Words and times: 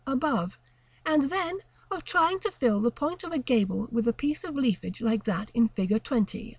above; 0.07 0.57
and 1.05 1.29
then, 1.29 1.59
of 1.91 2.03
trying 2.03 2.39
to 2.39 2.49
fill 2.51 2.79
the 2.81 2.89
point 2.89 3.23
of 3.23 3.31
a 3.31 3.37
gable 3.37 3.87
with 3.91 4.07
a 4.07 4.13
piece 4.13 4.43
of 4.43 4.55
leafage 4.55 4.99
like 4.99 5.25
that 5.25 5.51
in 5.53 5.67
Figure 5.67 5.99
XX. 5.99 6.49